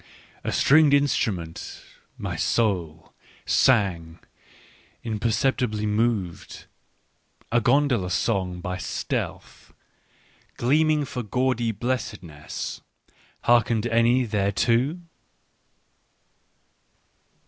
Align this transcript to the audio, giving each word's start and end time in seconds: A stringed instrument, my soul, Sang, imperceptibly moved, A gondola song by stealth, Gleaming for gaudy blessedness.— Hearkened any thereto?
A 0.43 0.51
stringed 0.51 0.95
instrument, 0.95 1.85
my 2.17 2.35
soul, 2.35 3.13
Sang, 3.45 4.17
imperceptibly 5.03 5.85
moved, 5.85 6.65
A 7.51 7.61
gondola 7.61 8.09
song 8.09 8.61
by 8.61 8.77
stealth, 8.77 9.75
Gleaming 10.57 11.05
for 11.05 11.21
gaudy 11.21 11.71
blessedness.— 11.71 12.81
Hearkened 13.43 13.85
any 13.85 14.25
thereto? 14.25 14.97